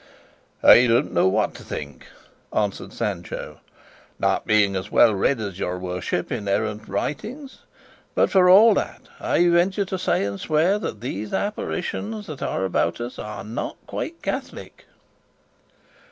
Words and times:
"I 0.63 0.87
don't 0.87 1.13
know 1.13 1.27
what 1.27 1.53
to 1.53 1.63
think," 1.63 2.07
answered 2.51 2.91
Sancho, 2.91 3.59
"not 4.17 4.47
being 4.47 4.75
as 4.75 4.89
well 4.91 5.13
read 5.13 5.39
as 5.39 5.59
your 5.59 5.77
worship 5.77 6.31
in 6.31 6.47
errant 6.47 6.87
writings; 6.87 7.59
but 8.15 8.31
for 8.31 8.49
all 8.49 8.73
that 8.73 9.01
I 9.19 9.47
venture 9.47 9.85
to 9.85 9.99
say 9.99 10.25
and 10.25 10.39
swear 10.39 10.79
that 10.79 11.01
these 11.01 11.33
apparitions 11.33 12.25
that 12.25 12.41
are 12.41 12.65
about 12.65 12.99
us 12.99 13.19
are 13.19 13.43
not 13.43 13.77
quite 13.85 14.23
catholic." 14.23 14.85